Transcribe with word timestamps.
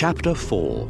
Chapter 0.00 0.32
4 0.32 0.88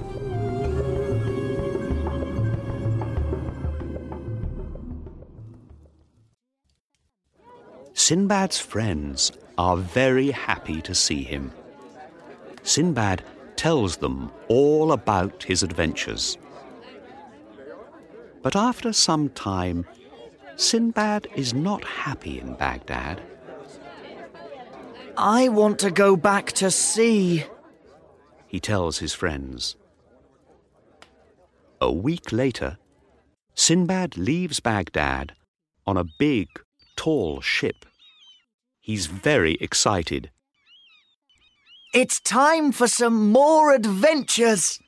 Sinbad's 7.95 8.59
friends 8.59 9.33
are 9.57 9.79
very 9.79 10.31
happy 10.31 10.83
to 10.83 10.95
see 10.95 11.23
him. 11.23 11.53
Sinbad 12.65 13.25
tells 13.57 13.97
them 13.97 14.31
all 14.49 14.93
about 14.93 15.43
his 15.43 15.63
adventures. 15.63 16.37
But 18.43 18.57
after 18.57 18.93
some 18.93 19.31
time, 19.31 19.87
Sinbad 20.57 21.29
is 21.35 21.55
not 21.55 21.83
happy 21.83 22.41
in 22.41 22.57
Baghdad. 22.57 23.23
I 25.17 25.49
want 25.49 25.79
to 25.79 25.91
go 25.91 26.15
back 26.15 26.53
to 26.61 26.71
sea. 26.71 27.47
He 28.49 28.59
tells 28.59 28.99
his 28.99 29.15
friends. 29.15 29.77
A 31.81 31.93
week 31.93 32.33
later, 32.33 32.79
Sinbad 33.55 34.17
leaves 34.17 34.59
Baghdad 34.59 35.35
on 35.87 35.97
a 35.97 36.05
big, 36.19 36.49
tall 36.97 37.41
ship. 37.41 37.85
He's 38.81 39.07
very 39.07 39.55
excited. 39.61 40.31
It's 41.93 42.21
time 42.21 42.73
for 42.73 42.89
some 42.89 43.31
more 43.31 43.73
adventures. 43.75 44.81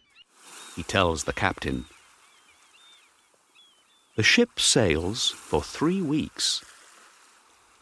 He 0.75 0.83
tells 0.83 1.25
the 1.25 1.33
captain. 1.33 1.85
The 4.17 4.23
ship 4.23 4.59
sails 4.59 5.31
for 5.31 5.63
three 5.63 6.03
weeks. 6.03 6.65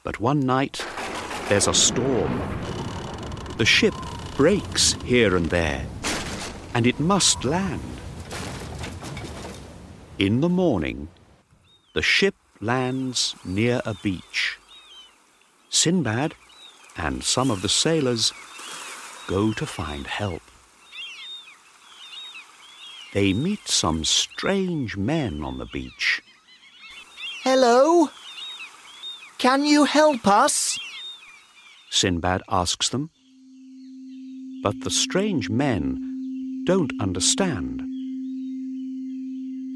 But 0.05 0.21
one 0.21 0.41
night, 0.41 0.85
there's 1.49 1.67
a 1.67 1.75
storm. 1.75 2.41
The 3.57 3.65
ship 3.65 3.95
breaks 4.39 4.93
here 5.05 5.35
and 5.35 5.47
there, 5.51 5.85
and 6.73 6.87
it 6.87 7.01
must 7.01 7.45
land. 7.45 7.83
In 10.17 10.41
the 10.41 10.49
morning, 10.49 11.09
the 11.93 12.03
ship 12.03 12.37
lands 12.61 13.35
near 13.45 13.83
a 13.85 13.95
beach. 13.95 14.57
Sinbad 15.71 16.37
and 16.97 17.25
some 17.25 17.51
of 17.51 17.63
the 17.63 17.69
sailors 17.69 18.33
go 19.27 19.53
to 19.55 19.67
find 19.67 20.07
help. 20.07 20.43
They 23.15 23.33
meet 23.33 23.67
some 23.67 24.05
strange 24.05 24.97
men 24.97 25.43
on 25.43 25.59
the 25.59 25.67
beach. 25.67 26.23
Hello? 27.43 28.11
Can 29.39 29.65
you 29.65 29.83
help 29.83 30.29
us? 30.29 30.79
Sinbad 31.91 32.45
asks 32.49 32.89
them. 32.89 33.11
But 34.63 34.81
the 34.81 34.91
strange 34.91 35.49
men 35.49 36.65
don't 36.65 36.93
understand. 37.01 37.83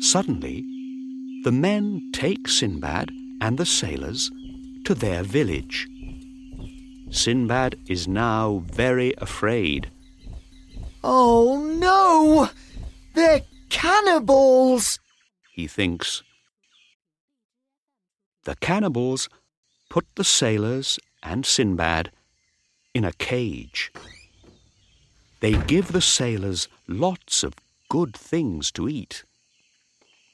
Suddenly, 0.01 0.65
the 1.45 1.53
men 1.53 2.11
take 2.13 2.49
Sinbad 2.49 3.13
and 3.41 3.59
the 3.59 3.67
sailors 3.67 4.31
to 4.85 4.95
their 4.95 5.23
village. 5.23 5.89
Sinbad 7.11 7.79
is 7.89 8.09
now 8.09 8.65
very 8.67 9.15
afraid. 9.19 9.91
Oh 11.05 11.65
no! 11.79 12.51
They're 13.15 13.43
cannibals! 13.69 14.99
He 15.53 15.67
thinks. 15.67 16.23
The 18.45 18.57
cannibals 18.57 19.29
put 19.91 20.07
the 20.17 20.25
sailors 20.25 20.99
and 21.23 21.47
Sinbad 21.47 22.11
in 22.95 23.05
a 23.05 23.13
cage. 23.13 23.93
They 25.43 25.55
give 25.67 25.91
the 25.91 26.01
sailors 26.01 26.69
lots 26.87 27.43
of 27.43 27.55
good 27.91 28.17
things 28.17 28.71
to 28.73 28.89
eat. 28.89 29.25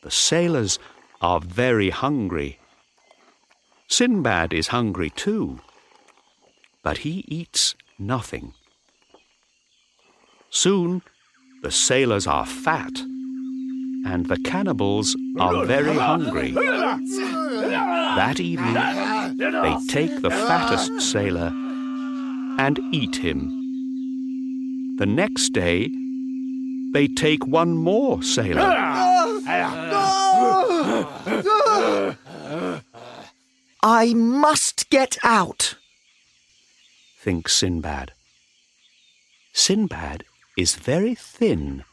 The 0.02 0.10
sailors 0.10 0.78
are 1.22 1.40
very 1.40 1.88
hungry. 1.88 2.58
Sinbad 3.88 4.52
is 4.52 4.66
hungry 4.68 5.08
too, 5.08 5.60
but 6.82 6.98
he 6.98 7.24
eats 7.26 7.74
nothing. 7.98 8.52
Soon 10.50 11.00
the 11.62 11.70
sailors 11.70 12.26
are 12.26 12.44
fat, 12.44 13.00
and 14.06 14.26
the 14.26 14.38
cannibals 14.44 15.16
are 15.40 15.64
very 15.64 15.96
hungry. 15.96 16.50
That 16.52 18.40
evening, 18.40 18.74
they 19.38 19.76
take 19.88 20.20
the 20.20 20.30
fattest 20.30 21.00
sailor 21.00 21.50
and 22.58 22.78
eat 22.92 23.16
him. 23.16 23.57
The 24.98 25.06
next 25.06 25.50
day, 25.50 25.88
they 26.92 27.06
take 27.06 27.46
one 27.46 27.76
more 27.76 28.20
sailor. 28.20 28.62
I 33.80 34.12
must 34.14 34.90
get 34.90 35.16
out. 35.22 35.76
thinks 37.20 37.54
Sinbad. 37.54 38.12
Sinbad 39.52 40.24
is 40.56 40.74
very 40.74 41.14
thin, 41.14 41.84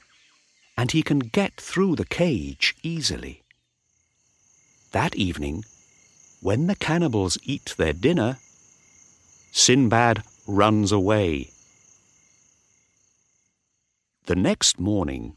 and 0.76 0.92
he 0.92 1.04
can 1.04 1.20
get 1.20 1.54
through 1.58 1.96
the 1.96 2.06
cage 2.06 2.76
easily. 2.82 3.44
That 4.94 5.16
evening, 5.16 5.64
when 6.42 6.66
the 6.66 6.76
cannibals 6.76 7.38
eat 7.44 7.76
their 7.78 7.94
dinner, 7.94 8.40
Sinbad 9.52 10.24
runs 10.48 10.92
away. 10.92 11.52
The 14.28 14.36
next 14.36 14.80
morning, 14.80 15.36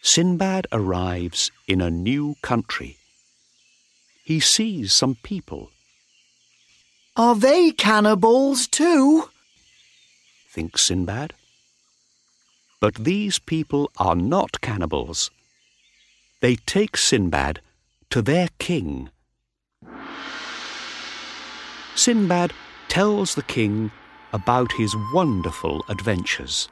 Sinbad 0.00 0.66
arrives 0.72 1.50
in 1.68 1.82
a 1.82 1.90
new 1.90 2.36
country. 2.40 2.96
He 4.24 4.40
sees 4.40 4.94
some 4.94 5.16
people, 5.22 5.70
Are 7.14 7.34
they 7.34 7.72
cannibals 7.72 8.66
too? 8.66 9.28
thinks 10.50 10.82
Sinbad. 10.82 11.34
But 12.80 12.94
these 12.94 13.38
people 13.38 13.90
are 13.98 14.16
not 14.16 14.62
cannibals. 14.62 15.30
They 16.40 16.56
take 16.56 16.96
Sinbad 16.96 17.60
to 18.08 18.22
their 18.22 18.48
king. 18.58 19.10
Sinbad 21.94 22.54
tells 22.88 23.34
the 23.34 23.42
king 23.42 23.92
about 24.32 24.72
his 24.72 24.96
wonderful 25.12 25.84
adventures. 25.90 26.70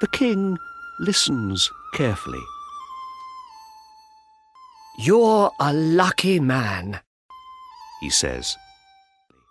The 0.00 0.08
king 0.08 0.58
listens 0.98 1.70
carefully. 1.94 2.42
You're 4.98 5.50
a 5.60 5.72
lucky 5.72 6.40
man. 6.40 7.00
He 8.00 8.10
says, 8.10 8.56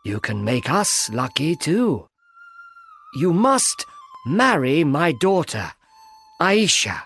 You 0.06 0.20
can 0.20 0.44
make 0.44 0.70
us 0.70 1.10
lucky 1.10 1.56
too. 1.56 2.08
You 3.16 3.34
must 3.34 3.86
marry 4.26 4.84
my 4.84 5.12
daughter, 5.12 5.72
Aisha. 6.42 7.04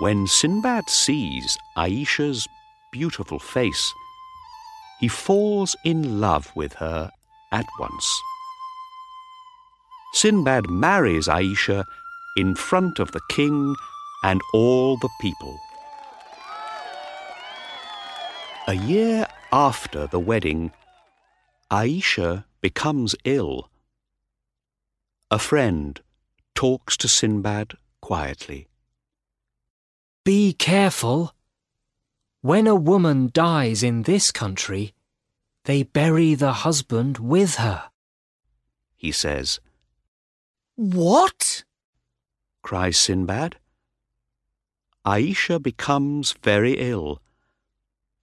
When 0.00 0.26
Sinbad 0.26 0.88
sees 0.88 1.58
Aisha's 1.76 2.46
beautiful 2.92 3.38
face, 3.38 3.92
he 5.00 5.08
falls 5.08 5.74
in 5.84 6.20
love 6.20 6.52
with 6.54 6.74
her 6.74 7.10
at 7.52 7.66
once. 7.78 8.20
Sinbad 10.12 10.68
marries 10.68 11.28
Aisha 11.28 11.84
in 12.36 12.54
front 12.54 12.98
of 12.98 13.12
the 13.12 13.20
king 13.30 13.74
and 14.24 14.40
all 14.52 14.96
the 14.98 15.10
people. 15.20 15.58
A 18.66 18.74
year 18.74 19.26
after 19.52 20.06
the 20.06 20.20
wedding, 20.20 20.72
Aisha 21.70 22.44
becomes 22.60 23.14
ill. 23.24 23.70
A 25.30 25.38
friend 25.38 26.00
talks 26.54 26.96
to 26.98 27.08
Sinbad 27.08 27.74
quietly. 28.00 28.68
Be 30.24 30.52
careful. 30.52 31.34
When 32.40 32.66
a 32.66 32.74
woman 32.74 33.30
dies 33.32 33.82
in 33.82 34.02
this 34.02 34.30
country, 34.30 34.94
they 35.64 35.82
bury 35.82 36.34
the 36.34 36.52
husband 36.52 37.18
with 37.18 37.56
her. 37.56 37.90
He 38.96 39.12
says, 39.12 39.60
What? 40.78 41.64
cries 42.62 42.96
Sinbad. 42.96 43.56
Aisha 45.04 45.60
becomes 45.60 46.36
very 46.40 46.74
ill, 46.74 47.20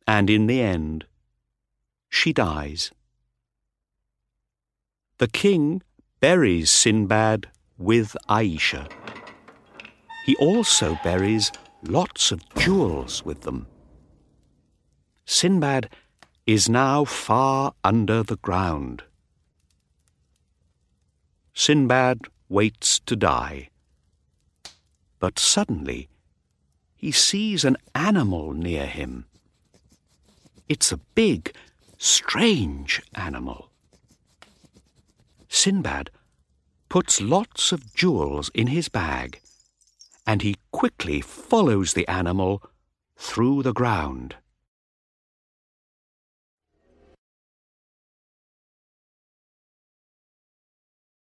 and 0.08 0.30
in 0.30 0.48
the 0.48 0.62
end, 0.62 1.06
she 2.08 2.32
dies. 2.32 2.92
The 5.18 5.28
king 5.28 5.82
buries 6.22 6.72
Sinbad 6.72 7.50
with 7.78 8.16
Aisha. 8.30 8.90
He 10.26 10.38
also 10.38 10.98
buries 11.04 11.52
lots 11.84 12.32
of 12.32 12.40
jewels 12.56 13.26
with 13.26 13.42
them. 13.42 13.68
Sinbad 15.26 15.90
is 16.48 16.70
now 16.70 17.04
far 17.04 17.74
under 17.84 18.24
the 18.24 18.38
ground. 18.38 19.04
Sinbad 21.54 22.30
waits 22.50 23.00
to 23.00 23.16
die. 23.16 23.70
But 25.20 25.40
suddenly 25.40 26.10
he 26.96 27.12
sees 27.12 27.64
an 27.64 27.78
animal 27.94 28.54
near 28.54 28.86
him. 28.86 29.26
It's 30.68 30.92
a 30.92 30.98
big, 31.14 31.56
strange 31.98 33.02
animal. 33.14 33.70
Sinbad 35.48 36.10
puts 36.90 37.22
lots 37.22 37.72
of 37.72 37.94
jewels 37.94 38.50
in 38.54 38.68
his 38.68 38.90
bag, 38.90 39.42
and 40.26 40.42
he 40.42 40.56
quickly 40.72 41.22
follows 41.22 41.94
the 41.94 42.08
animal 42.08 42.64
through 43.18 43.64
the 43.64 43.74
ground. 43.74 44.36